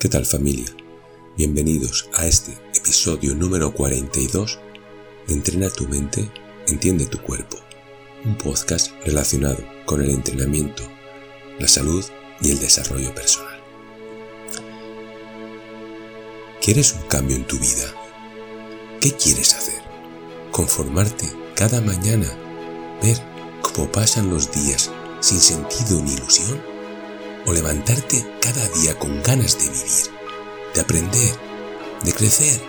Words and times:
¿Qué 0.00 0.08
tal 0.08 0.24
familia? 0.24 0.74
Bienvenidos 1.36 2.08
a 2.14 2.26
este 2.26 2.52
episodio 2.74 3.34
número 3.34 3.74
42 3.74 4.58
de 5.26 5.34
Entrena 5.34 5.68
tu 5.68 5.86
mente, 5.88 6.26
entiende 6.68 7.04
tu 7.04 7.20
cuerpo, 7.20 7.58
un 8.24 8.38
podcast 8.38 8.92
relacionado 9.04 9.58
con 9.84 10.00
el 10.00 10.08
entrenamiento, 10.08 10.84
la 11.58 11.68
salud 11.68 12.02
y 12.40 12.50
el 12.50 12.60
desarrollo 12.60 13.14
personal. 13.14 13.60
¿Quieres 16.62 16.94
un 16.94 17.02
cambio 17.02 17.36
en 17.36 17.46
tu 17.46 17.58
vida? 17.58 17.94
¿Qué 19.02 19.12
quieres 19.12 19.52
hacer? 19.52 19.82
¿Conformarte 20.50 21.30
cada 21.54 21.82
mañana? 21.82 22.32
¿Ver 23.02 23.18
cómo 23.60 23.92
pasan 23.92 24.30
los 24.30 24.50
días 24.50 24.90
sin 25.20 25.40
sentido 25.40 26.02
ni 26.02 26.14
ilusión? 26.14 26.69
O 27.46 27.52
levantarte 27.52 28.24
cada 28.40 28.68
día 28.68 28.98
con 28.98 29.22
ganas 29.22 29.58
de 29.58 29.70
vivir, 29.70 30.10
de 30.74 30.80
aprender, 30.80 31.34
de 32.02 32.12
crecer? 32.12 32.60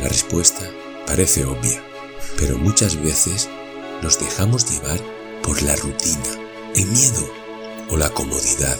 La 0.00 0.08
respuesta 0.08 0.62
parece 1.06 1.44
obvia, 1.44 1.82
pero 2.38 2.58
muchas 2.58 3.00
veces 3.00 3.48
nos 4.02 4.18
dejamos 4.18 4.70
llevar 4.70 5.00
por 5.42 5.62
la 5.62 5.74
rutina, 5.76 6.30
el 6.74 6.86
miedo 6.86 7.30
o 7.90 7.96
la 7.96 8.10
comodidad 8.10 8.76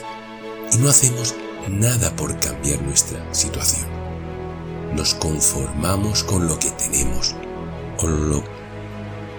y 0.72 0.78
no 0.78 0.88
hacemos 0.88 1.34
nada 1.68 2.14
por 2.16 2.38
cambiar 2.38 2.82
nuestra 2.82 3.22
situación. 3.34 3.86
Nos 4.94 5.14
conformamos 5.14 6.24
con 6.24 6.46
lo 6.48 6.58
que 6.58 6.70
tenemos, 6.70 7.34
con 7.96 8.30
lo 8.30 8.42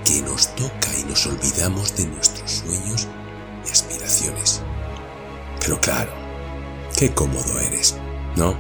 que 0.04 0.22
nos 0.22 0.56
toca 0.56 0.90
y 1.00 1.04
nos 1.04 1.26
olvidamos 1.28 1.96
de 1.96 2.06
nuestros 2.08 2.52
sueños 2.52 3.08
y 3.66 3.72
aspiraciones. 3.72 4.62
Pero 5.68 5.82
claro, 5.82 6.14
qué 6.96 7.14
cómodo 7.14 7.60
eres, 7.60 7.98
¿no? 8.38 8.56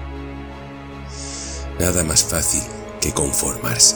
Nada 1.79 2.03
más 2.03 2.25
fácil 2.25 2.61
que 2.99 3.13
conformarse. 3.13 3.95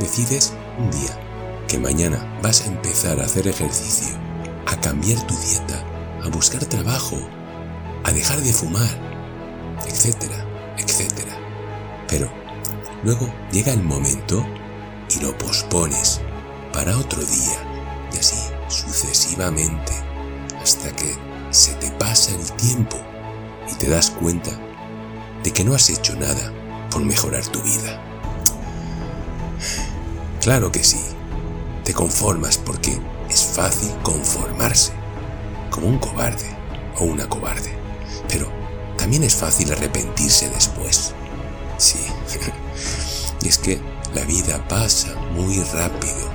Decides 0.00 0.52
un 0.76 0.90
día 0.90 1.64
que 1.68 1.78
mañana 1.78 2.18
vas 2.42 2.62
a 2.62 2.66
empezar 2.66 3.20
a 3.20 3.26
hacer 3.26 3.46
ejercicio, 3.46 4.16
a 4.66 4.74
cambiar 4.80 5.24
tu 5.28 5.36
dieta, 5.36 5.84
a 6.24 6.28
buscar 6.28 6.64
trabajo, 6.64 7.18
a 8.02 8.10
dejar 8.10 8.40
de 8.40 8.52
fumar, 8.52 8.98
etcétera, 9.86 10.44
etcétera. 10.76 11.38
Pero 12.08 12.28
luego 13.04 13.32
llega 13.52 13.72
el 13.72 13.84
momento 13.84 14.44
y 15.08 15.20
lo 15.20 15.38
pospones 15.38 16.20
para 16.72 16.98
otro 16.98 17.22
día 17.22 18.08
y 18.12 18.18
así 18.18 18.34
sucesivamente 18.66 19.92
hasta 20.60 20.90
que 20.96 21.29
se 21.50 21.74
te 21.74 21.90
pasa 21.90 22.32
el 22.34 22.52
tiempo 22.52 22.96
y 23.70 23.74
te 23.74 23.88
das 23.88 24.10
cuenta 24.10 24.50
de 25.42 25.52
que 25.52 25.64
no 25.64 25.74
has 25.74 25.90
hecho 25.90 26.14
nada 26.16 26.52
por 26.90 27.04
mejorar 27.04 27.44
tu 27.46 27.60
vida. 27.62 28.00
Claro 30.40 30.70
que 30.70 30.84
sí, 30.84 31.00
te 31.84 31.92
conformas 31.92 32.56
porque 32.56 32.98
es 33.28 33.42
fácil 33.42 33.90
conformarse, 34.02 34.92
como 35.70 35.88
un 35.88 35.98
cobarde 35.98 36.46
o 36.98 37.04
una 37.04 37.28
cobarde, 37.28 37.72
pero 38.28 38.48
también 38.96 39.22
es 39.24 39.34
fácil 39.34 39.72
arrepentirse 39.72 40.48
después. 40.50 41.12
Sí, 41.78 41.98
y 43.42 43.48
es 43.48 43.58
que 43.58 43.80
la 44.14 44.24
vida 44.24 44.66
pasa 44.68 45.14
muy 45.34 45.60
rápido 45.72 46.30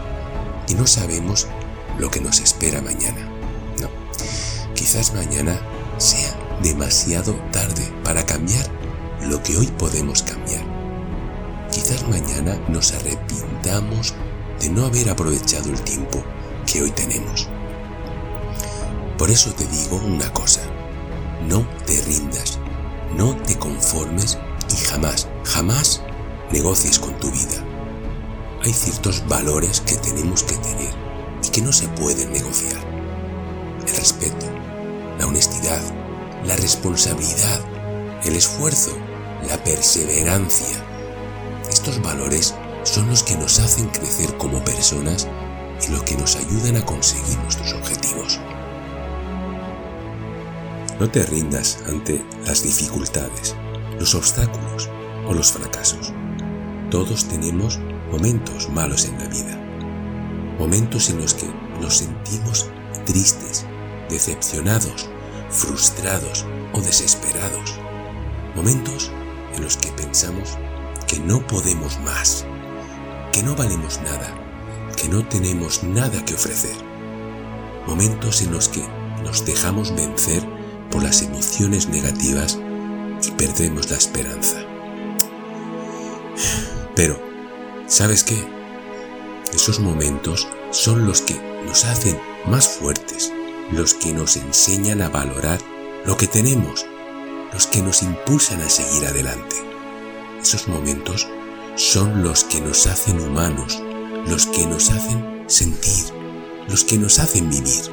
y 0.67 0.75
no 0.75 0.87
sabemos 0.87 1.47
lo 1.97 2.11
que 2.11 2.19
nos 2.19 2.39
espera 2.39 2.81
mañana. 2.81 3.24
Quizás 4.85 5.15
mañana 5.15 5.59
sea 5.97 6.59
demasiado 6.61 7.33
tarde 7.51 7.91
para 8.03 8.23
cambiar 8.23 8.69
lo 9.27 9.41
que 9.41 9.57
hoy 9.57 9.65
podemos 9.65 10.21
cambiar. 10.21 10.63
Quizás 11.71 12.07
mañana 12.07 12.55
nos 12.69 12.93
arrepintamos 12.93 14.13
de 14.59 14.69
no 14.69 14.85
haber 14.85 15.09
aprovechado 15.09 15.71
el 15.71 15.81
tiempo 15.81 16.23
que 16.71 16.83
hoy 16.83 16.91
tenemos. 16.91 17.49
Por 19.17 19.31
eso 19.31 19.51
te 19.55 19.65
digo 19.65 19.95
una 20.05 20.31
cosa, 20.33 20.61
no 21.49 21.67
te 21.87 21.99
rindas, 22.03 22.59
no 23.17 23.35
te 23.37 23.57
conformes 23.57 24.37
y 24.71 24.85
jamás, 24.85 25.27
jamás 25.45 26.03
negocies 26.51 26.99
con 26.99 27.17
tu 27.17 27.31
vida. 27.31 27.57
Hay 28.63 28.71
ciertos 28.71 29.27
valores 29.27 29.81
que 29.81 29.95
tenemos 29.95 30.43
que 30.43 30.57
tener 30.57 30.93
y 31.43 31.49
que 31.49 31.63
no 31.63 31.73
se 31.73 31.87
pueden 31.87 32.31
negociar. 32.31 32.77
El 33.87 33.95
respeto, 33.95 34.54
la 35.17 35.27
honestidad, 35.27 35.81
la 36.45 36.55
responsabilidad, 36.55 37.59
el 38.23 38.35
esfuerzo, 38.35 38.97
la 39.47 39.63
perseverancia. 39.63 40.83
Estos 41.69 42.01
valores 42.01 42.53
son 42.83 43.07
los 43.07 43.23
que 43.23 43.37
nos 43.37 43.59
hacen 43.59 43.87
crecer 43.89 44.35
como 44.37 44.63
personas 44.63 45.27
y 45.87 45.91
los 45.91 46.03
que 46.03 46.15
nos 46.17 46.35
ayudan 46.35 46.77
a 46.77 46.85
conseguir 46.85 47.37
nuestros 47.39 47.73
objetivos. 47.73 48.39
No 50.99 51.09
te 51.09 51.23
rindas 51.23 51.79
ante 51.87 52.23
las 52.45 52.63
dificultades, 52.63 53.55
los 53.99 54.15
obstáculos 54.15 54.89
o 55.27 55.33
los 55.33 55.51
fracasos. 55.51 56.13
Todos 56.89 57.25
tenemos 57.25 57.79
momentos 58.11 58.69
malos 58.69 59.05
en 59.05 59.17
la 59.19 59.27
vida, 59.27 59.59
momentos 60.57 61.09
en 61.09 61.19
los 61.21 61.33
que 61.33 61.47
nos 61.81 61.97
sentimos 61.97 62.69
tristes, 63.05 63.65
decepcionados, 64.09 65.09
frustrados 65.49 66.45
o 66.73 66.81
desesperados. 66.81 67.79
Momentos 68.55 69.11
en 69.55 69.63
los 69.63 69.77
que 69.77 69.91
pensamos 69.91 70.57
que 71.07 71.19
no 71.19 71.45
podemos 71.45 71.99
más, 72.01 72.45
que 73.31 73.43
no 73.43 73.55
valemos 73.55 73.99
nada, 74.01 74.33
que 74.95 75.07
no 75.09 75.27
tenemos 75.27 75.83
nada 75.83 76.23
que 76.25 76.33
ofrecer. 76.33 76.75
Momentos 77.87 78.41
en 78.41 78.51
los 78.51 78.69
que 78.69 78.83
nos 79.23 79.45
dejamos 79.45 79.95
vencer 79.95 80.43
por 80.89 81.03
las 81.03 81.21
emociones 81.21 81.87
negativas 81.87 82.57
y 83.23 83.31
perdemos 83.31 83.89
la 83.89 83.97
esperanza. 83.97 84.57
Pero, 86.95 87.19
¿sabes 87.87 88.23
qué? 88.23 88.37
Esos 89.53 89.79
momentos 89.79 90.47
son 90.71 91.05
los 91.05 91.21
que 91.21 91.35
nos 91.65 91.85
hacen 91.85 92.19
más 92.47 92.67
fuertes, 92.67 93.31
los 93.71 93.93
que 93.93 94.13
nos 94.13 94.37
enseñan 94.37 95.01
a 95.01 95.09
valorar 95.09 95.59
lo 96.05 96.17
que 96.17 96.27
tenemos, 96.27 96.85
los 97.53 97.67
que 97.67 97.81
nos 97.81 98.03
impulsan 98.03 98.61
a 98.61 98.69
seguir 98.69 99.05
adelante. 99.07 99.55
Esos 100.41 100.67
momentos 100.67 101.27
son 101.75 102.23
los 102.23 102.43
que 102.43 102.61
nos 102.61 102.85
hacen 102.87 103.19
humanos, 103.19 103.81
los 104.27 104.45
que 104.45 104.65
nos 104.67 104.91
hacen 104.91 105.43
sentir, 105.47 106.05
los 106.67 106.83
que 106.83 106.97
nos 106.97 107.19
hacen 107.19 107.49
vivir. 107.49 107.83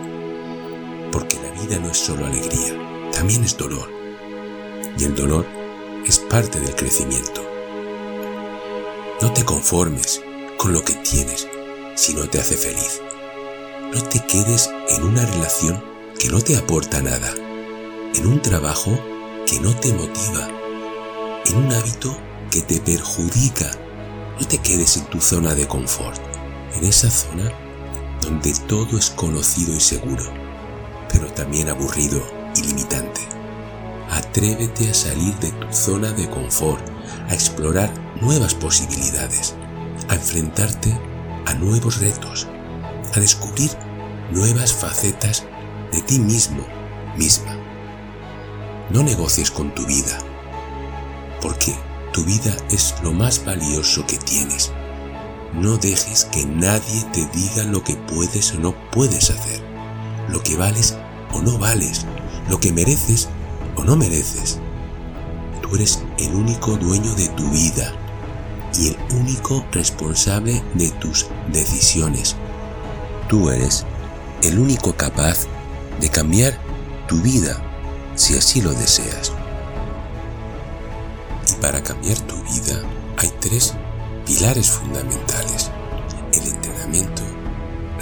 Porque 1.10 1.38
la 1.40 1.62
vida 1.62 1.78
no 1.78 1.90
es 1.90 1.98
solo 1.98 2.26
alegría, 2.26 3.10
también 3.12 3.44
es 3.44 3.56
dolor. 3.56 3.90
Y 4.98 5.04
el 5.04 5.14
dolor 5.14 5.46
es 6.06 6.18
parte 6.18 6.60
del 6.60 6.74
crecimiento. 6.74 7.42
No 9.20 9.32
te 9.32 9.44
conformes 9.44 10.20
con 10.58 10.72
lo 10.72 10.84
que 10.84 10.94
tienes 10.94 11.48
si 11.94 12.14
no 12.14 12.28
te 12.28 12.40
hace 12.40 12.56
feliz. 12.56 13.00
No 13.94 14.02
te 14.04 14.20
quedes 14.20 14.70
en 14.88 15.02
una 15.02 15.26
relación 15.26 15.84
que 16.18 16.30
no 16.30 16.40
te 16.40 16.56
aporta 16.56 17.02
nada, 17.02 17.30
en 18.14 18.26
un 18.26 18.40
trabajo 18.40 18.90
que 19.46 19.60
no 19.60 19.76
te 19.76 19.92
motiva, 19.92 20.48
en 21.44 21.56
un 21.56 21.70
hábito 21.70 22.16
que 22.50 22.62
te 22.62 22.80
perjudica. 22.80 23.70
No 24.40 24.48
te 24.48 24.56
quedes 24.56 24.96
en 24.96 25.04
tu 25.10 25.20
zona 25.20 25.54
de 25.54 25.68
confort, 25.68 26.18
en 26.74 26.84
esa 26.84 27.10
zona 27.10 27.52
donde 28.22 28.54
todo 28.66 28.96
es 28.96 29.10
conocido 29.10 29.74
y 29.74 29.80
seguro, 29.80 30.24
pero 31.12 31.26
también 31.26 31.68
aburrido 31.68 32.22
y 32.56 32.62
limitante. 32.62 33.20
Atrévete 34.10 34.88
a 34.88 34.94
salir 34.94 35.34
de 35.34 35.50
tu 35.50 35.70
zona 35.70 36.12
de 36.12 36.30
confort, 36.30 36.82
a 37.28 37.34
explorar 37.34 37.92
nuevas 38.22 38.54
posibilidades, 38.54 39.54
a 40.08 40.14
enfrentarte 40.14 40.98
a 41.44 41.52
nuevos 41.54 42.00
retos, 42.00 42.48
a 43.14 43.20
descubrir 43.20 43.70
nuevas 44.30 44.72
facetas 44.72 45.44
de 45.92 46.00
ti 46.02 46.18
mismo, 46.18 46.66
misma. 47.16 47.56
No 48.90 49.02
negocies 49.02 49.50
con 49.50 49.74
tu 49.74 49.86
vida, 49.86 50.18
porque 51.40 51.74
tu 52.12 52.24
vida 52.24 52.54
es 52.70 52.94
lo 53.02 53.12
más 53.12 53.44
valioso 53.44 54.06
que 54.06 54.16
tienes. 54.18 54.72
No 55.54 55.76
dejes 55.76 56.24
que 56.26 56.46
nadie 56.46 57.04
te 57.12 57.26
diga 57.26 57.64
lo 57.64 57.84
que 57.84 57.94
puedes 57.94 58.52
o 58.52 58.58
no 58.58 58.74
puedes 58.90 59.30
hacer, 59.30 59.62
lo 60.28 60.42
que 60.42 60.56
vales 60.56 60.96
o 61.32 61.42
no 61.42 61.58
vales, 61.58 62.06
lo 62.48 62.58
que 62.58 62.72
mereces 62.72 63.28
o 63.76 63.84
no 63.84 63.96
mereces. 63.96 64.60
Tú 65.60 65.76
eres 65.76 66.02
el 66.18 66.34
único 66.34 66.76
dueño 66.76 67.14
de 67.14 67.28
tu 67.28 67.48
vida 67.50 67.92
y 68.78 68.88
el 68.88 68.96
único 69.14 69.64
responsable 69.72 70.62
de 70.74 70.90
tus 70.92 71.26
decisiones. 71.52 72.36
Tú 73.32 73.48
eres 73.48 73.86
el 74.42 74.58
único 74.58 74.94
capaz 74.94 75.46
de 76.02 76.10
cambiar 76.10 76.52
tu 77.08 77.16
vida 77.22 77.56
si 78.14 78.36
así 78.36 78.60
lo 78.60 78.74
deseas. 78.74 79.32
para 81.62 81.82
cambiar 81.82 82.18
tu 82.20 82.36
vida 82.42 82.82
hay 83.16 83.32
tres 83.40 83.72
pilares 84.26 84.68
fundamentales. 84.72 85.70
El 86.34 86.46
entrenamiento, 86.46 87.22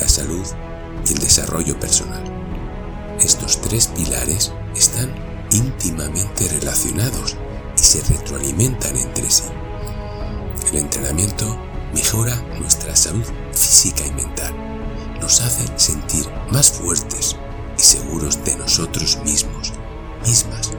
la 0.01 0.09
salud 0.09 0.45
y 1.09 1.13
el 1.13 1.21
desarrollo 1.21 1.79
personal. 1.79 2.25
Estos 3.21 3.61
tres 3.61 3.87
pilares 3.87 4.53
están 4.75 5.15
íntimamente 5.53 6.49
relacionados 6.49 7.37
y 7.77 7.81
se 7.81 8.03
retroalimentan 8.13 8.97
entre 8.97 9.31
sí. 9.31 9.45
El 10.73 10.79
entrenamiento 10.79 11.57
mejora 11.95 12.35
nuestra 12.59 12.97
salud 12.97 13.27
física 13.53 14.05
y 14.05 14.11
mental. 14.11 14.80
Nos 15.21 15.43
hace 15.43 15.67
sentir 15.77 16.27
más 16.51 16.71
fuertes 16.71 17.37
y 17.77 17.83
seguros 17.83 18.43
de 18.45 18.57
nosotros 18.57 19.19
mismos, 19.25 19.73
mismas. 20.27 20.71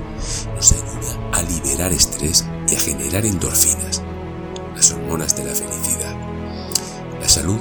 Nos 0.56 0.72
ayuda 0.72 1.30
a 1.34 1.42
liberar 1.44 1.92
estrés 1.92 2.46
y 2.68 2.76
a 2.76 2.80
generar 2.80 3.26
endorfinas, 3.26 4.02
las 4.76 4.92
hormonas 4.92 5.36
de 5.36 5.46
la 5.46 5.56
felicidad. 5.56 6.16
La 7.20 7.30
salud 7.30 7.60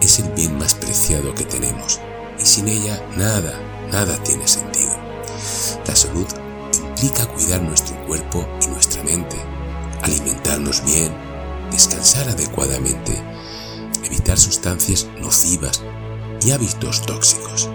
es 0.00 0.18
el 0.18 0.28
bien 0.30 0.58
más 0.58 0.74
preciado 0.74 1.34
que 1.34 1.44
tenemos 1.44 2.00
y 2.38 2.44
sin 2.44 2.68
ella 2.68 3.00
nada, 3.16 3.54
nada 3.92 4.20
tiene 4.22 4.46
sentido. 4.48 4.92
La 5.86 5.94
salud 5.94 6.26
implica 6.78 7.26
cuidar 7.26 7.62
nuestro 7.62 7.96
cuerpo 8.06 8.46
y 8.62 8.66
nuestra 8.66 9.02
mente, 9.04 9.36
alimentarnos 10.02 10.84
bien, 10.84 11.12
descansar 11.70 12.28
adecuadamente, 12.28 13.22
evitar 14.04 14.38
sustancias 14.38 15.06
nocivas 15.20 15.82
hábitos 16.52 17.02
tóxicos. 17.02 17.68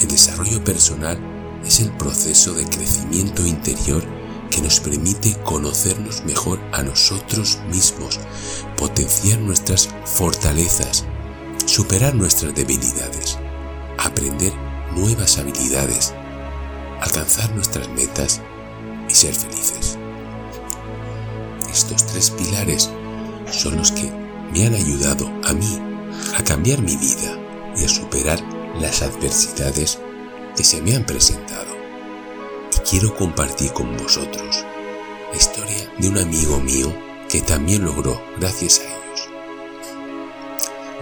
El 0.00 0.08
desarrollo 0.08 0.62
personal 0.64 1.18
es 1.64 1.80
el 1.80 1.90
proceso 1.92 2.54
de 2.54 2.64
crecimiento 2.64 3.46
interior 3.46 4.02
que 4.50 4.60
nos 4.60 4.80
permite 4.80 5.36
conocernos 5.44 6.24
mejor 6.24 6.58
a 6.72 6.82
nosotros 6.82 7.60
mismos, 7.70 8.20
potenciar 8.76 9.38
nuestras 9.38 9.88
fortalezas, 10.04 11.04
superar 11.64 12.14
nuestras 12.14 12.54
debilidades, 12.54 13.38
aprender 13.98 14.52
nuevas 14.94 15.38
habilidades, 15.38 16.12
alcanzar 17.00 17.54
nuestras 17.54 17.88
metas 17.90 18.40
y 19.08 19.14
ser 19.14 19.34
felices. 19.34 19.96
Estos 21.70 22.06
tres 22.06 22.30
pilares 22.30 22.90
son 23.50 23.76
los 23.76 23.92
que 23.92 24.12
me 24.52 24.66
han 24.66 24.74
ayudado 24.74 25.30
a 25.44 25.54
mí 25.54 25.91
a 26.36 26.44
cambiar 26.44 26.82
mi 26.82 26.96
vida 26.96 27.38
y 27.76 27.84
a 27.84 27.88
superar 27.88 28.40
las 28.80 29.02
adversidades 29.02 29.98
que 30.56 30.64
se 30.64 30.80
me 30.82 30.94
han 30.94 31.04
presentado. 31.04 31.74
Y 32.74 32.80
quiero 32.88 33.14
compartir 33.16 33.72
con 33.72 33.96
vosotros 33.96 34.64
la 35.30 35.36
historia 35.36 35.92
de 35.98 36.08
un 36.08 36.18
amigo 36.18 36.58
mío 36.60 36.92
que 37.28 37.40
también 37.40 37.84
logró 37.84 38.20
gracias 38.38 38.80
a 38.80 38.84
ellos. 38.84 39.28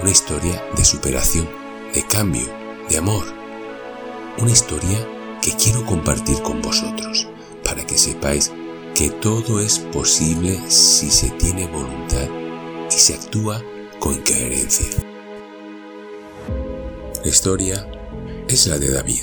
Una 0.00 0.10
historia 0.10 0.62
de 0.76 0.84
superación, 0.84 1.48
de 1.92 2.02
cambio, 2.06 2.46
de 2.88 2.98
amor. 2.98 3.24
Una 4.38 4.50
historia 4.50 4.98
que 5.42 5.52
quiero 5.56 5.84
compartir 5.84 6.40
con 6.42 6.62
vosotros 6.62 7.28
para 7.64 7.86
que 7.86 7.98
sepáis 7.98 8.52
que 8.94 9.10
todo 9.10 9.60
es 9.60 9.78
posible 9.78 10.60
si 10.68 11.10
se 11.10 11.30
tiene 11.30 11.66
voluntad 11.66 12.28
y 12.88 12.98
se 12.98 13.14
actúa 13.14 13.62
con 14.00 14.16
coherencia. 14.22 14.86
La 17.22 17.28
historia 17.28 17.86
es 18.48 18.66
la 18.66 18.78
de 18.78 18.90
David. 18.90 19.22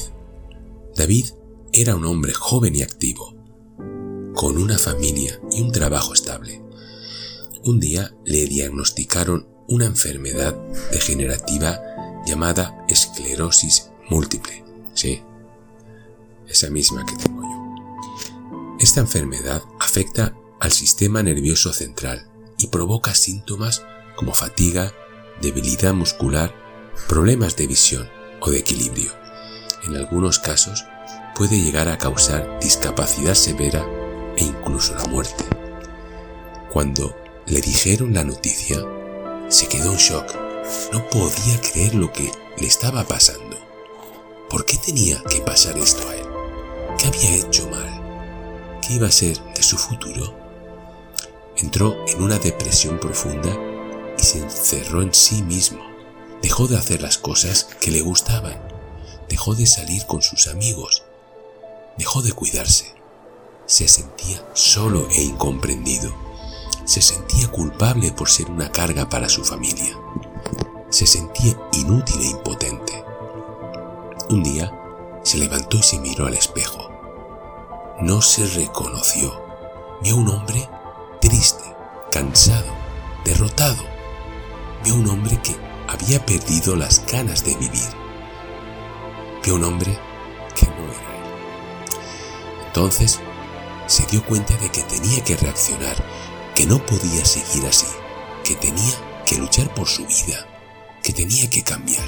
David 0.96 1.26
era 1.74 1.96
un 1.96 2.06
hombre 2.06 2.34
joven 2.34 2.76
y 2.76 2.84
activo, 2.84 3.36
con 4.36 4.58
una 4.58 4.78
familia 4.78 5.42
y 5.52 5.62
un 5.62 5.72
trabajo 5.72 6.14
estable. 6.14 6.62
Un 7.64 7.80
día 7.80 8.16
le 8.24 8.46
diagnosticaron 8.46 9.48
una 9.68 9.88
enfermedad 9.88 10.56
degenerativa 10.92 11.82
llamada 12.26 12.86
esclerosis 12.88 13.90
múltiple. 14.10 14.64
Sí, 14.94 15.22
esa 16.48 16.70
misma 16.70 17.04
que 17.06 17.16
tengo 17.16 17.42
yo. 17.42 18.76
Esta 18.80 19.00
enfermedad 19.00 19.64
afecta 19.80 20.36
al 20.60 20.72
sistema 20.72 21.24
nervioso 21.24 21.74
central 21.74 22.30
y 22.60 22.68
provoca 22.68 23.16
síntomas 23.16 23.84
como 24.18 24.34
fatiga, 24.34 24.92
debilidad 25.40 25.94
muscular, 25.94 26.54
problemas 27.08 27.56
de 27.56 27.68
visión 27.68 28.10
o 28.42 28.50
de 28.50 28.60
equilibrio. 28.60 29.12
En 29.86 29.96
algunos 29.96 30.40
casos 30.40 30.84
puede 31.36 31.62
llegar 31.62 31.88
a 31.88 31.98
causar 31.98 32.60
discapacidad 32.60 33.36
severa 33.36 33.88
e 34.36 34.44
incluso 34.44 34.96
la 34.96 35.06
muerte. 35.06 35.46
Cuando 36.74 37.16
le 37.46 37.62
dijeron 37.62 38.14
la 38.14 38.24
noticia, 38.24 38.84
se 39.48 39.68
quedó 39.68 39.92
en 39.92 39.98
shock. 39.98 40.36
No 40.92 41.08
podía 41.10 41.62
creer 41.62 41.96
lo 41.96 42.12
que 42.12 42.30
le 42.60 42.68
estaba 42.68 43.06
pasando. 43.06 43.58
¿Por 44.50 44.66
qué 44.66 44.78
tenía 44.78 45.22
que 45.30 45.42
pasar 45.42 45.78
esto 45.78 46.10
a 46.10 46.16
él? 46.16 46.26
¿Qué 46.98 47.08
había 47.08 47.36
hecho 47.36 47.70
mal? 47.70 48.80
¿Qué 48.82 48.96
iba 48.96 49.08
a 49.08 49.12
ser 49.12 49.38
de 49.54 49.64
su 49.64 49.78
futuro? 49.78 50.36
Entró 51.56 51.96
en 52.08 52.22
una 52.22 52.38
depresión 52.38 53.00
profunda 53.00 53.67
y 54.18 54.24
se 54.24 54.40
encerró 54.40 55.02
en 55.02 55.14
sí 55.14 55.42
mismo. 55.42 55.80
Dejó 56.42 56.68
de 56.68 56.78
hacer 56.78 57.02
las 57.02 57.18
cosas 57.18 57.66
que 57.82 57.92
le 57.92 58.02
gustaban. 58.02 58.62
Dejó 59.30 59.56
de 59.56 59.66
salir 59.68 60.06
con 60.06 60.22
sus 60.22 60.48
amigos. 60.48 61.04
Dejó 61.98 62.22
de 62.22 62.32
cuidarse. 62.32 62.94
Se 63.66 63.88
sentía 63.88 64.42
solo 64.54 65.08
e 65.10 65.22
incomprendido. 65.22 66.14
Se 66.86 67.02
sentía 67.02 67.50
culpable 67.50 68.12
por 68.12 68.30
ser 68.30 68.50
una 68.50 68.72
carga 68.72 69.10
para 69.10 69.28
su 69.28 69.44
familia. 69.44 69.98
Se 70.90 71.06
sentía 71.06 71.60
inútil 71.74 72.22
e 72.22 72.28
impotente. 72.28 73.04
Un 74.30 74.44
día 74.44 74.72
se 75.24 75.38
levantó 75.38 75.78
y 75.78 75.84
se 75.84 76.00
miró 76.00 76.28
al 76.28 76.34
espejo. 76.34 76.90
No 78.00 78.22
se 78.22 78.46
reconoció. 78.46 79.42
Vio 80.02 80.16
un 80.16 80.30
hombre 80.30 80.70
triste, 81.20 81.64
cansado, 82.12 82.72
derrotado. 83.26 83.97
Vio 84.88 84.96
un 84.96 85.10
hombre 85.10 85.38
que 85.42 85.54
había 85.90 86.26
perdido 86.26 86.74
las 86.78 87.06
ganas 87.12 87.44
de 87.44 87.54
vivir. 87.56 87.90
Vio 89.44 89.56
un 89.56 89.66
hombre 89.66 90.00
que 90.56 90.66
no 90.66 90.86
era 90.86 91.18
él. 91.18 92.68
Entonces 92.68 93.20
se 93.88 94.06
dio 94.06 94.24
cuenta 94.24 94.56
de 94.56 94.70
que 94.70 94.84
tenía 94.84 95.22
que 95.26 95.36
reaccionar, 95.36 95.98
que 96.56 96.66
no 96.66 96.78
podía 96.86 97.26
seguir 97.26 97.66
así, 97.66 97.86
que 98.46 98.56
tenía 98.56 98.94
que 99.26 99.36
luchar 99.36 99.74
por 99.74 99.90
su 99.90 100.06
vida, 100.06 100.48
que 101.04 101.12
tenía 101.12 101.50
que 101.50 101.64
cambiar. 101.64 102.08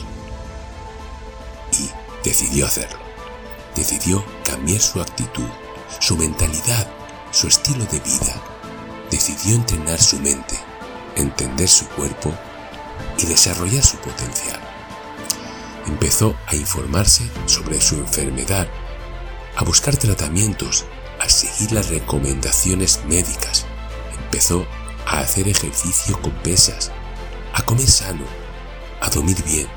Y 1.74 1.90
decidió 2.24 2.66
hacerlo. 2.66 3.00
Decidió 3.76 4.24
cambiar 4.46 4.80
su 4.80 5.02
actitud, 5.02 5.50
su 6.00 6.16
mentalidad, 6.16 6.88
su 7.32 7.50
estilo 7.50 7.84
de 7.88 8.00
vida. 8.00 8.42
Decidió 9.12 9.56
entrenar 9.56 10.02
su 10.02 10.18
mente, 10.22 10.58
entender 11.18 11.68
su 11.68 11.86
cuerpo 11.90 12.34
y 13.18 13.26
desarrollar 13.26 13.84
su 13.84 13.98
potencial. 13.98 14.60
Empezó 15.88 16.36
a 16.48 16.56
informarse 16.56 17.30
sobre 17.46 17.82
su 17.82 17.96
enfermedad, 17.96 18.68
a 19.56 19.64
buscar 19.64 19.98
tratamientos, 19.98 20.86
a 21.20 21.28
seguir 21.28 21.72
las 21.72 21.90
recomendaciones 21.90 23.02
médicas. 23.08 23.66
Empezó 24.24 24.66
a 25.06 25.20
hacer 25.20 25.48
ejercicio 25.48 26.22
con 26.22 26.32
pesas, 26.44 26.92
a 27.54 27.64
comer 27.64 27.88
sano, 27.88 28.24
a 29.02 29.10
dormir 29.10 29.44
bien. 29.44 29.68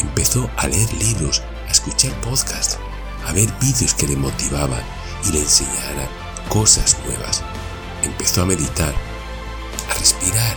Empezó 0.00 0.50
a 0.56 0.66
leer 0.66 0.92
libros, 0.94 1.42
a 1.68 1.70
escuchar 1.70 2.12
podcasts, 2.20 2.78
a 3.26 3.32
ver 3.32 3.52
vídeos 3.60 3.94
que 3.94 4.06
le 4.06 4.16
motivaban 4.16 4.82
y 5.28 5.32
le 5.32 5.40
enseñaran 5.40 6.08
cosas 6.48 6.96
nuevas. 7.06 7.42
Empezó 8.02 8.42
a 8.42 8.46
meditar, 8.46 8.94
a 9.90 9.94
respirar, 9.94 10.56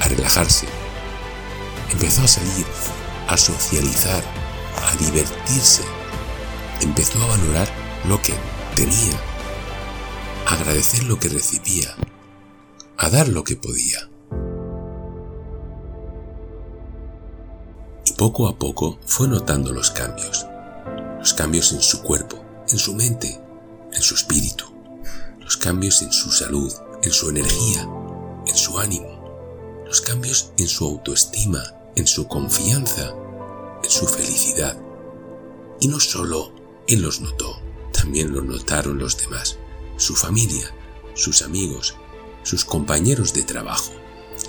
a 0.00 0.08
relajarse 0.08 0.81
Empezó 1.92 2.22
a 2.22 2.28
salir, 2.28 2.66
a 3.28 3.36
socializar, 3.36 4.24
a 4.76 4.96
divertirse. 4.96 5.82
Empezó 6.80 7.22
a 7.22 7.26
valorar 7.26 7.68
lo 8.08 8.20
que 8.22 8.32
tenía, 8.74 9.20
a 10.46 10.54
agradecer 10.54 11.04
lo 11.04 11.18
que 11.18 11.28
recibía, 11.28 11.94
a 12.96 13.10
dar 13.10 13.28
lo 13.28 13.44
que 13.44 13.56
podía. 13.56 14.08
Y 18.06 18.12
poco 18.14 18.48
a 18.48 18.58
poco 18.58 18.98
fue 19.04 19.28
notando 19.28 19.72
los 19.74 19.90
cambios, 19.90 20.46
los 21.18 21.34
cambios 21.34 21.72
en 21.72 21.82
su 21.82 22.02
cuerpo, 22.02 22.42
en 22.70 22.78
su 22.78 22.94
mente, 22.94 23.38
en 23.92 24.00
su 24.00 24.14
espíritu, 24.14 24.64
los 25.40 25.58
cambios 25.58 26.00
en 26.00 26.10
su 26.10 26.32
salud, 26.32 26.72
en 27.02 27.12
su 27.12 27.28
energía, 27.28 27.86
en 28.46 28.56
su 28.56 28.78
ánimo, 28.78 29.84
los 29.84 30.00
cambios 30.00 30.52
en 30.56 30.68
su 30.68 30.86
autoestima, 30.86 31.62
en 31.96 32.06
su 32.06 32.28
confianza, 32.28 33.14
en 33.82 33.90
su 33.90 34.06
felicidad. 34.06 34.80
Y 35.80 35.88
no 35.88 36.00
solo 36.00 36.52
él 36.86 37.02
los 37.02 37.20
notó, 37.20 37.60
también 37.92 38.32
lo 38.32 38.42
notaron 38.42 38.98
los 38.98 39.18
demás, 39.18 39.58
su 39.96 40.14
familia, 40.14 40.72
sus 41.14 41.42
amigos, 41.42 41.96
sus 42.42 42.64
compañeros 42.64 43.32
de 43.34 43.42
trabajo 43.44 43.92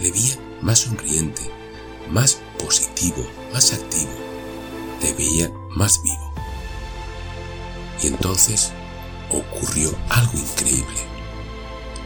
le 0.02 0.12
veían 0.12 0.40
más 0.62 0.80
sonriente, 0.80 1.42
más 2.10 2.40
positivo, 2.58 3.26
más 3.54 3.74
activo, 3.74 4.12
le 5.02 5.14
veían 5.14 5.52
más 5.76 6.02
vivo. 6.04 6.34
Y 8.02 8.08
entonces 8.08 8.72
ocurrió 9.30 9.96
algo 10.10 10.38
increíble, 10.38 11.02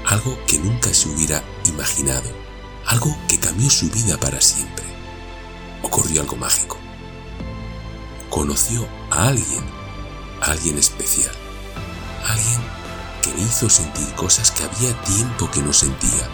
algo 0.05 0.37
que 0.47 0.59
nunca 0.59 0.93
se 0.93 1.09
hubiera 1.09 1.43
imaginado, 1.65 2.29
algo 2.85 3.15
que 3.27 3.39
cambió 3.39 3.69
su 3.69 3.89
vida 3.89 4.17
para 4.17 4.41
siempre. 4.41 4.76
Ocurrió 5.87 6.19
algo 6.19 6.35
mágico. 6.35 6.77
Conoció 8.29 8.85
a 9.09 9.29
alguien, 9.29 9.63
a 10.41 10.51
alguien 10.51 10.77
especial, 10.77 11.33
alguien 12.27 12.59
que 13.23 13.33
le 13.33 13.43
hizo 13.43 13.69
sentir 13.69 14.05
cosas 14.15 14.51
que 14.51 14.65
había 14.65 15.01
tiempo 15.03 15.49
que 15.49 15.61
no 15.61 15.71
sentía, 15.71 16.27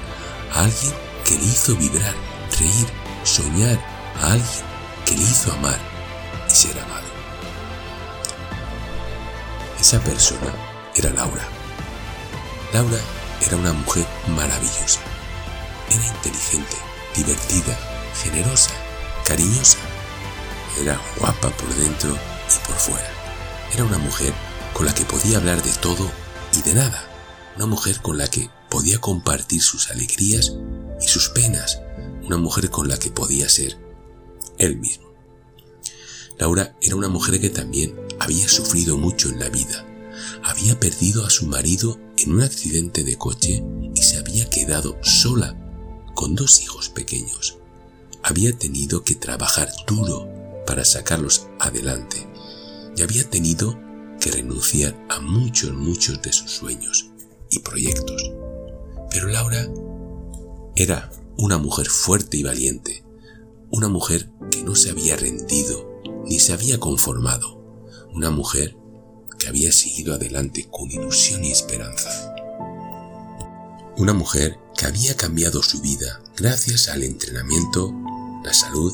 a 0.55 0.62
alguien 0.62 0.91
que 1.24 1.38
le 1.38 1.45
hizo 1.45 1.75
vibrar, 1.75 2.15
reír, 2.60 2.88
soñar, 3.24 3.79
a 4.24 4.31
alguien 4.31 4.65
que 5.05 5.15
le 5.17 5.22
hizo 5.22 5.53
amar 5.53 5.77
y 6.50 6.51
ser 6.51 6.79
amado. 6.79 7.07
Esa 9.79 10.00
persona 10.00 10.51
era 10.95 11.12
Laura. 11.12 11.48
Laura 12.74 12.98
era 13.45 13.55
una 13.55 13.74
mujer 13.74 14.07
maravillosa. 14.36 15.00
Era 15.91 16.07
inteligente, 16.07 16.75
divertida, 17.15 17.77
generosa, 18.24 18.72
cariñosa. 19.25 19.77
Era 20.82 21.00
guapa 21.20 21.50
por 21.51 21.74
dentro 21.75 22.12
y 22.12 22.68
por 22.68 22.75
fuera. 22.75 23.10
Era 23.74 23.84
una 23.84 23.98
mujer 23.98 24.34
con 24.74 24.86
la 24.86 24.94
que 24.94 25.06
podía 25.06 25.38
hablar 25.38 25.62
de 25.63 25.72
todo 25.74 26.10
y 26.58 26.62
de 26.62 26.74
nada. 26.74 27.08
Una 27.56 27.68
mujer 27.68 28.01
con 28.01 28.18
la 28.18 28.27
que 28.27 28.50
podía 28.70 29.00
compartir 29.00 29.62
sus 29.62 29.92
alegrías 29.92 30.53
y 31.01 31.08
sus 31.08 31.30
penas. 31.30 31.82
Una 32.24 32.38
mujer 32.38 32.70
con 32.70 32.88
la 32.88 32.98
que 32.98 33.12
podía 33.12 33.50
ser 33.50 33.77
él 34.58 34.77
mismo. 34.77 35.13
Laura 36.39 36.75
era 36.82 36.96
una 36.96 37.10
mujer 37.10 37.39
que 37.39 37.50
también 37.50 37.96
había 38.20 38.48
sufrido 38.48 38.98
mucho 38.98 39.30
en 39.30 39.39
la 39.39 39.50
vida. 39.50 39.86
Había 40.44 40.80
perdido 40.80 41.25
a 41.25 41.30
su 41.30 41.46
marido 41.48 42.00
en 42.18 42.34
un 42.34 42.42
accidente 42.42 43.03
de 43.03 43.18
coche 43.18 43.63
y 43.94 44.01
se 44.01 44.18
había 44.18 44.50
quedado 44.50 44.98
sola 45.03 45.56
con 46.15 46.36
dos 46.36 46.62
hijos 46.62 46.89
pequeños. 46.89 47.58
Había 48.24 48.58
tenido 48.58 49.03
que 49.03 49.15
trabajar 49.15 49.70
duro 49.86 50.30
para 50.65 50.86
sacarlos 50.86 51.48
adelante 51.60 52.25
y 52.96 53.01
había 53.01 53.30
tenido 53.30 53.77
que 54.20 54.32
renunciar 54.32 54.98
a 55.10 55.20
muchos, 55.20 55.74
muchos 55.74 56.22
de 56.22 56.32
sus 56.32 56.51
sueños 56.51 57.10
y 57.50 57.60
proyectos. 57.60 58.32
Pero 59.10 59.27
Laura 59.27 59.68
era 60.75 61.12
una 61.38 61.58
mujer 61.58 61.88
fuerte 61.88 62.38
y 62.38 62.44
valiente, 62.44 63.03
una 63.70 63.89
mujer 63.89 64.30
que 64.51 64.63
no 64.63 64.75
se 64.75 64.89
había 64.89 65.15
rendido 65.15 66.01
ni 66.25 66.39
se 66.39 66.53
había 66.53 66.80
conformado, 66.80 67.62
una 68.13 68.30
mujer 68.30 68.77
que 69.38 69.48
había 69.48 69.72
seguido 69.72 70.13
adelante 70.13 70.68
con 70.72 70.89
ilusión 70.89 71.44
y 71.44 71.51
esperanza. 71.51 72.34
Una 73.98 74.13
mujer 74.13 74.58
que 74.77 74.86
había 74.86 75.15
cambiado 75.15 75.62
su 75.62 75.82
vida 75.82 76.22
gracias 76.36 76.88
al 76.88 77.03
entrenamiento, 77.03 77.94
la 78.43 78.53
salud 78.53 78.93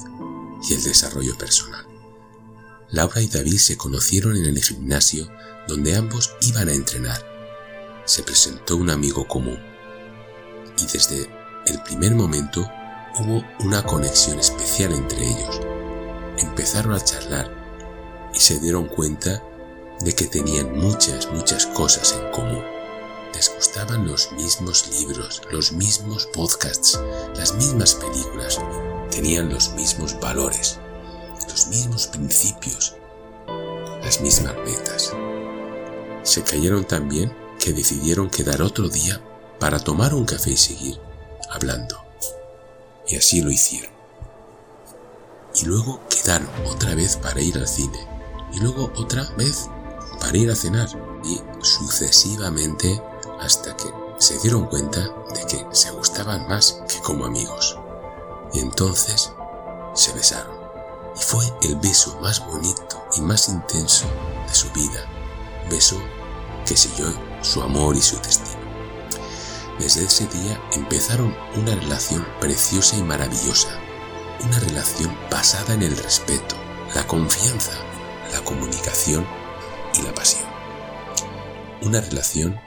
y 0.67 0.73
el 0.73 0.83
desarrollo 0.83 1.37
personal. 1.37 1.85
Laura 2.91 3.21
y 3.21 3.27
David 3.27 3.57
se 3.57 3.77
conocieron 3.77 4.35
en 4.35 4.45
el 4.45 4.63
gimnasio 4.63 5.29
donde 5.67 5.95
ambos 5.95 6.33
iban 6.41 6.69
a 6.69 6.73
entrenar. 6.73 7.23
Se 8.05 8.23
presentó 8.23 8.75
un 8.75 8.89
amigo 8.89 9.27
común 9.27 9.59
y 10.77 10.85
desde 10.91 11.29
el 11.67 11.81
primer 11.83 12.15
momento 12.15 12.67
hubo 13.19 13.43
una 13.59 13.83
conexión 13.83 14.39
especial 14.39 14.93
entre 14.93 15.23
ellos. 15.23 15.61
Empezaron 16.37 16.93
a 16.93 17.03
charlar 17.03 17.51
y 18.33 18.39
se 18.39 18.59
dieron 18.59 18.85
cuenta 18.85 19.43
de 19.99 20.13
que 20.13 20.25
tenían 20.27 20.77
muchas, 20.77 21.31
muchas 21.31 21.67
cosas 21.67 22.13
en 22.13 22.31
común. 22.31 22.63
Les 23.33 23.53
gustaban 23.53 24.07
los 24.07 24.31
mismos 24.31 24.89
libros, 24.89 25.41
los 25.51 25.71
mismos 25.71 26.25
podcasts, 26.33 26.99
las 27.35 27.53
mismas 27.53 27.93
películas, 27.95 28.59
tenían 29.11 29.49
los 29.49 29.73
mismos 29.73 30.19
valores, 30.19 30.79
los 31.47 31.67
mismos 31.67 32.07
principios, 32.07 32.95
las 34.03 34.21
mismas 34.21 34.55
metas. 34.65 35.13
Se 36.23 36.43
cayeron 36.43 36.85
tan 36.85 37.09
bien 37.09 37.33
que 37.59 37.73
decidieron 37.73 38.29
quedar 38.29 38.61
otro 38.61 38.89
día 38.89 39.21
para 39.59 39.79
tomar 39.79 40.13
un 40.13 40.25
café 40.25 40.51
y 40.51 40.57
seguir 40.57 40.99
hablando. 41.49 42.03
Y 43.07 43.15
así 43.15 43.41
lo 43.41 43.49
hicieron. 43.49 43.91
Y 45.55 45.65
luego 45.65 45.99
quedaron 46.09 46.47
otra 46.67 46.93
vez 46.93 47.17
para 47.17 47.41
ir 47.41 47.57
al 47.57 47.67
cine. 47.67 47.99
Y 48.53 48.59
luego 48.59 48.91
otra 48.95 49.23
vez 49.37 49.67
para 50.19 50.37
ir 50.37 50.51
a 50.51 50.55
cenar. 50.55 50.87
Y 51.23 51.41
sucesivamente 51.61 53.01
hasta 53.39 53.75
que 53.75 53.85
se 54.19 54.37
dieron 54.39 54.67
cuenta 54.67 55.01
de 55.33 55.45
que 55.47 55.65
se 55.71 55.91
gustaban 55.91 56.47
más 56.47 56.81
que 56.87 56.99
como 57.01 57.25
amigos. 57.25 57.78
Y 58.53 58.59
entonces 58.59 59.31
se 59.93 60.13
besaron. 60.13 60.57
Y 61.15 61.21
fue 61.21 61.45
el 61.61 61.75
beso 61.75 62.19
más 62.21 62.45
bonito 62.45 63.03
y 63.17 63.21
más 63.21 63.49
intenso 63.49 64.05
de 64.47 64.53
su 64.53 64.69
vida. 64.71 65.05
Beso 65.69 65.97
que 66.65 66.77
selló 66.77 67.11
su 67.41 67.61
amor 67.61 67.95
y 67.95 68.01
su 68.01 68.17
destino. 68.17 68.59
Desde 69.79 70.03
ese 70.03 70.27
día 70.27 70.61
empezaron 70.73 71.35
una 71.55 71.73
relación 71.73 72.27
preciosa 72.41 72.97
y 72.97 73.01
maravillosa, 73.01 73.69
una 74.43 74.59
relación 74.59 75.17
basada 75.31 75.73
en 75.73 75.83
el 75.83 75.95
respeto, 75.95 76.55
la 76.95 77.07
confianza, 77.07 77.71
la 78.33 78.41
comunicación 78.43 79.25
y 79.97 80.01
la 80.01 80.13
pasión. 80.13 80.43
Una 81.81 82.01
relación 82.01 82.59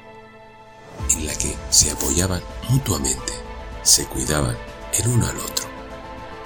en 1.10 1.26
la 1.26 1.34
que 1.34 1.54
se 1.68 1.90
apoyaban 1.90 2.42
mutuamente, 2.70 3.32
se 3.82 4.06
cuidaban 4.06 4.56
el 4.94 5.08
uno 5.08 5.26
al 5.26 5.36
otro, 5.36 5.61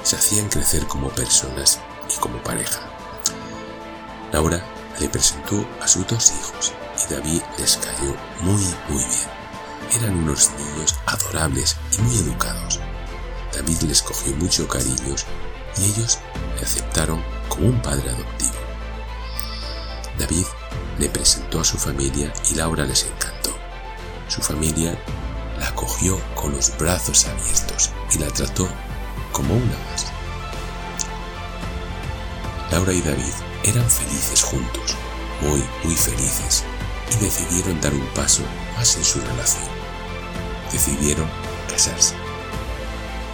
se 0.06 0.14
hacían 0.14 0.48
crecer 0.48 0.86
como 0.86 1.08
personas 1.08 1.80
y 2.08 2.16
como 2.20 2.40
pareja. 2.44 2.78
Laura 4.32 4.64
le 5.00 5.08
presentó 5.08 5.66
a 5.82 5.88
sus 5.88 6.06
dos 6.06 6.30
hijos 6.30 6.72
y 7.04 7.12
David 7.12 7.42
les 7.58 7.76
cayó 7.78 8.14
muy 8.40 8.62
muy 8.88 9.02
bien. 9.02 10.00
Eran 10.00 10.16
unos 10.18 10.52
niños 10.52 10.94
adorables 11.06 11.76
y 11.98 12.02
muy 12.02 12.18
educados. 12.18 12.78
David 13.52 13.80
les 13.82 14.00
cogió 14.00 14.32
mucho 14.36 14.68
cariños 14.68 15.26
y 15.76 15.86
ellos 15.86 16.20
le 16.54 16.62
aceptaron 16.62 17.20
como 17.48 17.66
un 17.66 17.82
padre 17.82 18.08
adoptivo. 18.08 18.54
David 20.20 20.46
le 21.00 21.08
presentó 21.08 21.58
a 21.58 21.64
su 21.64 21.78
familia 21.78 22.32
y 22.48 22.54
Laura 22.54 22.84
les 22.84 23.06
encantó. 23.06 23.50
Su 24.28 24.40
familia 24.40 24.96
la 25.58 25.66
acogió 25.66 26.20
con 26.36 26.52
los 26.52 26.78
brazos 26.78 27.26
abiertos 27.26 27.90
y 28.14 28.18
la 28.18 28.28
trató 28.28 28.68
como 29.36 29.54
una 29.54 29.78
más. 29.90 30.06
Laura 32.72 32.92
y 32.92 33.00
David 33.02 33.34
eran 33.64 33.88
felices 33.88 34.42
juntos, 34.42 34.96
muy, 35.42 35.62
muy 35.84 35.94
felices, 35.94 36.64
y 37.12 37.24
decidieron 37.24 37.80
dar 37.80 37.92
un 37.92 38.06
paso 38.14 38.42
más 38.76 38.96
en 38.96 39.04
su 39.04 39.20
relación 39.20 39.86
decidieron 40.72 41.28
casarse. 41.70 42.14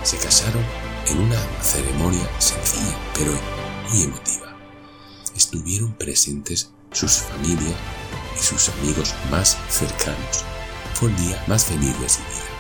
Se 0.03 0.17
casaron 0.19 0.65
en 1.07 1.19
una 1.21 1.39
ceremonia 1.63 2.29
sencilla, 2.39 2.97
pero 3.15 3.33
muy 3.91 4.03
emotiva. 4.03 4.57
Estuvieron 5.35 5.93
presentes 5.95 6.71
sus 6.93 7.13
familias 7.13 7.75
y 8.39 8.43
sus 8.43 8.69
amigos 8.71 9.15
más 9.31 9.57
cercanos. 9.69 10.45
Fue 10.95 11.09
el 11.09 11.17
día 11.17 11.43
más 11.47 11.65
feliz 11.65 11.99
de 12.01 12.09
su 12.09 12.21
vida. 12.21 12.52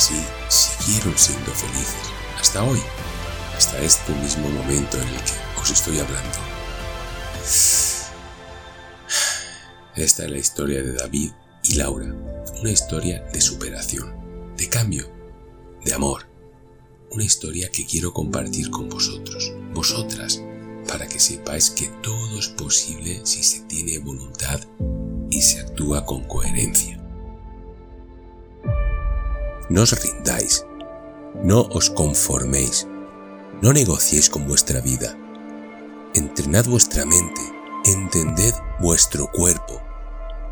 Así 0.00 0.14
siguieron 0.48 1.12
siendo 1.18 1.50
felices 1.52 2.08
hasta 2.40 2.64
hoy, 2.64 2.80
hasta 3.54 3.78
este 3.82 4.14
mismo 4.14 4.48
momento 4.48 4.96
en 4.96 5.06
el 5.06 5.16
que 5.16 5.60
os 5.60 5.70
estoy 5.70 5.98
hablando. 5.98 6.38
Esta 9.94 10.24
es 10.24 10.30
la 10.30 10.38
historia 10.38 10.82
de 10.82 10.94
David 10.94 11.32
y 11.64 11.74
Laura, 11.74 12.14
una 12.62 12.70
historia 12.70 13.20
de 13.30 13.42
superación, 13.42 14.54
de 14.56 14.70
cambio, 14.70 15.12
de 15.84 15.92
amor, 15.92 16.30
una 17.10 17.24
historia 17.24 17.68
que 17.70 17.84
quiero 17.84 18.14
compartir 18.14 18.70
con 18.70 18.88
vosotros, 18.88 19.52
vosotras, 19.74 20.42
para 20.88 21.06
que 21.06 21.20
sepáis 21.20 21.68
que 21.68 21.88
todo 22.02 22.38
es 22.38 22.48
posible 22.48 23.20
si 23.24 23.42
se 23.42 23.60
tiene 23.64 23.98
voluntad 23.98 24.60
y 25.28 25.42
se 25.42 25.60
actúa 25.60 26.06
con 26.06 26.24
coherencia. 26.24 26.99
No 29.70 29.82
os 29.82 29.92
rindáis, 29.92 30.66
no 31.42 31.62
os 31.70 31.88
conforméis, 31.88 32.86
no 33.62 33.72
negociéis 33.72 34.28
con 34.28 34.46
vuestra 34.46 34.82
vida. 34.82 35.16
Entrenad 36.14 36.66
vuestra 36.66 37.06
mente, 37.06 37.40
entended 37.86 38.54
vuestro 38.80 39.30
cuerpo, 39.32 39.80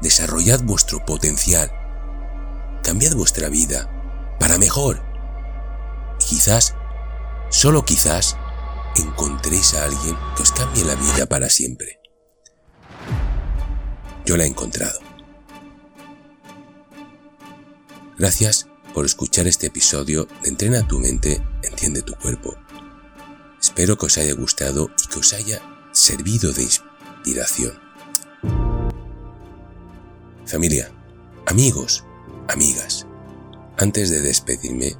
desarrollad 0.00 0.62
vuestro 0.62 1.04
potencial 1.04 1.70
cambiad 2.88 3.14
vuestra 3.14 3.50
vida 3.50 3.86
para 4.40 4.56
mejor. 4.56 5.02
Y 6.20 6.24
quizás, 6.24 6.74
solo 7.50 7.84
quizás, 7.84 8.34
encontréis 8.96 9.74
a 9.74 9.84
alguien 9.84 10.16
que 10.34 10.42
os 10.42 10.52
cambie 10.52 10.86
la 10.86 10.94
vida 10.94 11.26
para 11.26 11.50
siempre. 11.50 12.00
Yo 14.24 14.38
la 14.38 14.44
he 14.44 14.46
encontrado. 14.46 15.00
Gracias 18.16 18.67
por 18.98 19.06
escuchar 19.06 19.46
este 19.46 19.68
episodio 19.68 20.26
de 20.42 20.48
Entrena 20.48 20.84
tu 20.88 20.98
mente, 20.98 21.40
enciende 21.62 22.02
tu 22.02 22.14
cuerpo. 22.14 22.56
Espero 23.62 23.96
que 23.96 24.06
os 24.06 24.18
haya 24.18 24.34
gustado 24.34 24.90
y 25.04 25.06
que 25.06 25.20
os 25.20 25.32
haya 25.34 25.62
servido 25.92 26.52
de 26.52 26.64
inspiración. 26.64 27.78
Familia, 30.46 30.90
amigos, 31.46 32.04
amigas, 32.48 33.06
antes 33.76 34.10
de 34.10 34.20
despedirme, 34.20 34.96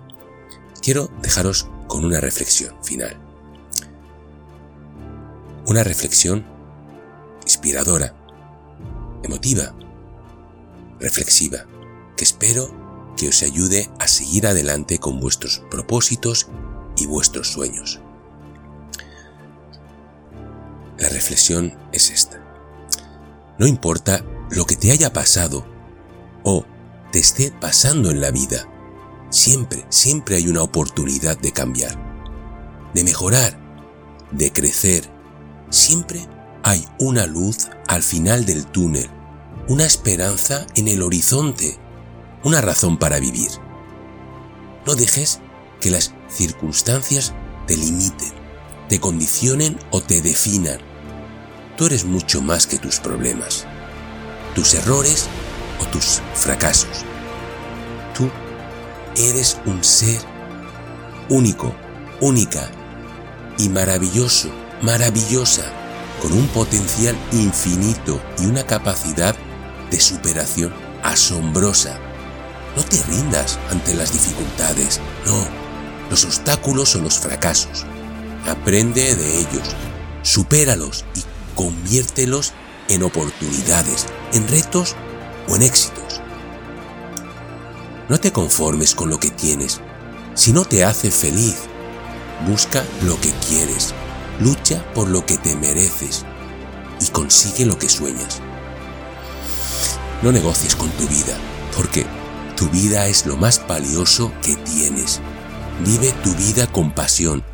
quiero 0.81 1.11
dejaros 1.21 1.69
con 1.89 2.05
una 2.05 2.21
reflexión 2.21 2.77
final. 2.85 3.21
Una 5.67 5.83
reflexión 5.83 6.47
inspiradora, 7.43 8.15
emotiva, 9.25 9.75
reflexiva, 11.01 11.67
que 12.17 12.23
espero 12.23 12.78
que 13.19 13.29
os 13.29 13.43
ayude 13.43 13.91
a 13.99 14.07
seguir 14.07 14.47
adelante 14.47 14.99
con 14.99 15.19
vuestros 15.19 15.63
propósitos 15.71 16.47
y 16.97 17.07
vuestros 17.07 17.53
sueños. 17.53 18.01
La 20.99 21.09
reflexión 21.09 21.77
es 21.93 22.11
esta. 22.11 22.41
No 23.59 23.67
importa 23.67 24.25
lo 24.51 24.65
que 24.65 24.77
te 24.77 24.93
haya 24.93 25.13
pasado 25.13 25.67
o 26.45 26.65
te 27.11 27.19
esté 27.19 27.51
pasando 27.51 28.11
en 28.11 28.21
la 28.21 28.31
vida, 28.31 28.69
siempre, 29.31 29.85
siempre 29.89 30.37
hay 30.37 30.47
una 30.47 30.63
oportunidad 30.63 31.37
de 31.37 31.53
cambiar, 31.53 31.99
de 32.95 33.03
mejorar, 33.03 33.59
de 34.31 34.53
crecer. 34.53 35.11
Siempre 35.71 36.27
hay 36.63 36.87
una 37.01 37.27
luz 37.27 37.69
al 37.89 38.03
final 38.05 38.47
del 38.47 38.65
túnel, 38.67 39.11
una 39.67 39.85
esperanza 39.85 40.67
en 40.77 40.87
el 40.87 41.03
horizonte, 41.03 41.79
una 42.43 42.61
razón 42.61 42.97
para 42.97 43.19
vivir. 43.19 43.51
No 44.87 44.95
dejes 44.95 45.41
que 45.81 45.91
las 45.91 46.15
circunstancias 46.29 47.35
te 47.67 47.77
limiten, 47.77 48.33
te 48.89 49.01
condicionen 49.01 49.79
o 49.91 50.01
te 50.01 50.21
definan. 50.23 50.79
Tú 51.77 51.87
eres 51.87 52.05
mucho 52.05 52.41
más 52.41 52.67
que 52.67 52.79
tus 52.79 52.99
problemas, 52.99 53.67
tus 54.55 54.75
errores 54.75 55.29
o 55.81 55.87
tus 55.87 56.21
fracasos. 56.35 57.05
Tú 58.17 58.31
eres 59.17 59.59
un 59.67 59.85
ser 59.85 60.21
único, 61.29 61.75
única 62.21 62.71
y 63.59 63.69
maravilloso, 63.69 64.51
maravillosa, 64.83 65.65
con 66.23 66.33
un 66.33 66.49
potencial 66.49 67.17
infinito 67.33 68.21
y 68.41 68.47
una 68.47 68.65
capacidad 68.65 69.37
de 69.91 70.01
superación 70.01 70.73
asombrosa. 71.03 72.08
No 72.79 72.85
te 72.85 73.03
rindas 73.03 73.59
ante 73.73 73.93
las 73.93 74.13
dificultades, 74.13 75.01
no, 75.27 75.49
los 76.11 76.25
obstáculos 76.25 76.95
o 76.95 77.01
los 77.01 77.19
fracasos. 77.19 77.85
Aprende 78.47 79.17
de 79.17 79.41
ellos, 79.41 79.75
supéralos 80.23 81.05
y 81.17 81.25
conviértelos 81.57 82.53
en 82.89 83.03
oportunidades, 83.03 84.07
en 84.33 84.47
retos 84.47 84.95
o 85.49 85.57
en 85.57 85.63
éxitos. 85.63 86.21
No 88.09 88.21
te 88.21 88.31
conformes 88.31 88.95
con 88.95 89.11
lo 89.11 89.19
que 89.19 89.33
tienes. 89.33 89.81
Si 90.35 90.53
no 90.53 90.65
te 90.65 90.85
hace 90.85 91.11
feliz, 91.11 91.57
busca 92.47 92.85
lo 93.03 93.21
que 93.21 93.33
quieres, 93.49 93.93
lucha 94.39 94.85
por 94.95 95.09
lo 95.09 95.27
que 95.27 95.37
te 95.37 95.57
mereces 95.57 96.25
y 97.01 97.09
consigue 97.09 97.67
lo 97.67 97.77
que 97.77 97.89
sueñas. 97.89 98.41
No 100.23 100.31
negocies 100.31 100.77
con 100.77 100.91
tu 100.91 101.09
vida, 101.09 101.37
porque 101.77 102.07
tu 102.59 102.69
vida 102.71 103.07
es 103.07 103.25
lo 103.25 103.37
más 103.37 103.65
valioso 103.69 104.33
que 104.43 104.57
tienes. 104.57 105.21
Vive 105.87 106.13
tu 106.25 106.35
vida 106.35 106.67
con 106.67 106.91
pasión, 106.91 107.45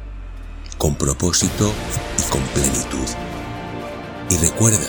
con 0.79 0.95
propósito 0.95 1.75
y 2.19 2.23
con 2.31 2.41
plenitud. 2.55 3.07
Y 4.31 4.39
recuerda, 4.39 4.87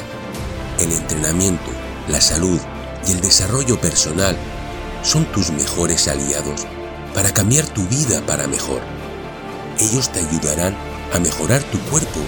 el 0.80 0.94
entrenamiento, 0.94 1.70
la 2.08 2.22
salud 2.22 2.62
y 3.06 3.12
el 3.12 3.20
desarrollo 3.20 3.82
personal 3.82 4.38
son 5.04 5.26
tus 5.34 5.52
mejores 5.52 6.08
aliados 6.08 6.66
para 7.14 7.34
cambiar 7.34 7.66
tu 7.66 7.86
vida 7.88 8.26
para 8.26 8.48
mejor. 8.48 8.80
Ellos 9.80 10.10
te 10.14 10.20
ayudarán 10.20 10.78
a 11.14 11.20
mejorar 11.20 11.62
tu 11.64 11.80
cuerpo, 11.90 12.22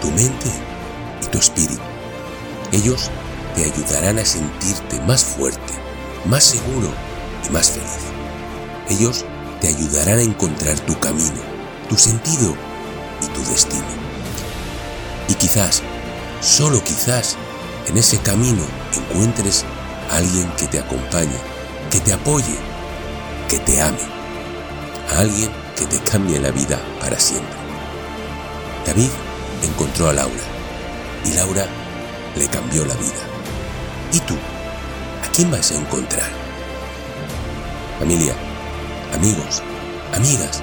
tu 0.00 0.08
mente 0.12 0.52
y 1.20 1.26
tu 1.26 1.38
espíritu. 1.38 1.82
Ellos 2.70 3.10
te 3.56 3.64
ayudarán 3.64 4.20
a 4.20 4.24
sentirte 4.24 5.00
más 5.00 5.24
fuerte, 5.24 5.72
más 6.24 6.44
seguro 6.44 7.07
más 7.50 7.70
feliz. 7.70 8.08
Ellos 8.88 9.24
te 9.60 9.68
ayudarán 9.68 10.18
a 10.18 10.22
encontrar 10.22 10.78
tu 10.80 10.98
camino, 10.98 11.40
tu 11.88 11.96
sentido 11.96 12.54
y 13.22 13.26
tu 13.28 13.44
destino. 13.50 13.84
Y 15.28 15.34
quizás, 15.34 15.82
solo 16.40 16.82
quizás, 16.82 17.36
en 17.86 17.96
ese 17.96 18.18
camino 18.18 18.62
encuentres 18.94 19.64
a 20.10 20.16
alguien 20.16 20.50
que 20.56 20.66
te 20.66 20.78
acompañe, 20.78 21.36
que 21.90 22.00
te 22.00 22.12
apoye, 22.12 22.56
que 23.48 23.58
te 23.58 23.80
ame, 23.80 23.98
a 25.14 25.20
alguien 25.20 25.50
que 25.76 25.86
te 25.86 25.98
cambie 26.10 26.38
la 26.38 26.50
vida 26.50 26.78
para 27.00 27.18
siempre. 27.18 27.56
David 28.86 29.10
encontró 29.62 30.08
a 30.08 30.12
Laura 30.12 30.44
y 31.24 31.32
Laura 31.34 31.66
le 32.36 32.46
cambió 32.48 32.84
la 32.84 32.94
vida. 32.94 33.22
¿Y 34.12 34.20
tú? 34.20 34.34
¿A 35.26 35.32
quién 35.32 35.50
vas 35.50 35.72
a 35.72 35.76
encontrar? 35.76 36.47
Familia, 37.98 38.32
amigos, 39.12 39.60
amigas, 40.14 40.62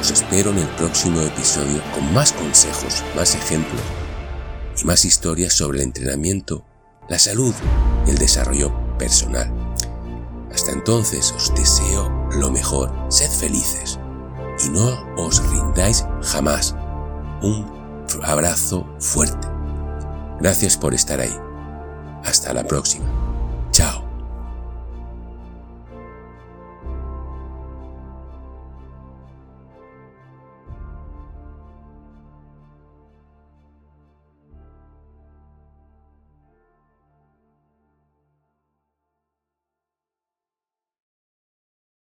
os 0.00 0.12
espero 0.12 0.50
en 0.50 0.58
el 0.58 0.68
próximo 0.76 1.20
episodio 1.20 1.82
con 1.92 2.14
más 2.14 2.32
consejos, 2.32 3.02
más 3.16 3.34
ejemplos 3.34 3.82
y 4.80 4.84
más 4.84 5.04
historias 5.04 5.54
sobre 5.54 5.78
el 5.78 5.84
entrenamiento, 5.86 6.64
la 7.08 7.18
salud 7.18 7.52
y 8.06 8.10
el 8.10 8.18
desarrollo 8.18 8.72
personal. 8.96 9.52
Hasta 10.52 10.70
entonces 10.70 11.32
os 11.32 11.52
deseo 11.56 12.28
lo 12.36 12.48
mejor, 12.52 12.94
sed 13.08 13.30
felices 13.30 13.98
y 14.64 14.68
no 14.68 15.04
os 15.16 15.42
rindáis 15.50 16.04
jamás. 16.22 16.76
Un 17.42 17.66
abrazo 18.22 18.86
fuerte. 19.00 19.48
Gracias 20.38 20.76
por 20.76 20.94
estar 20.94 21.18
ahí. 21.18 21.36
Hasta 22.24 22.52
la 22.52 22.62
próxima. 22.62 23.27